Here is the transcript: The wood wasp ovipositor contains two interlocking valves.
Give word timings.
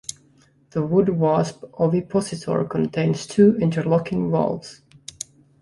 The 0.71 0.81
wood 0.81 1.09
wasp 1.09 1.63
ovipositor 1.79 2.63
contains 2.65 3.27
two 3.27 3.55
interlocking 3.57 4.31
valves. 4.31 4.81